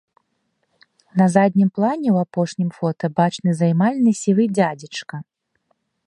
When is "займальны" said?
3.61-4.11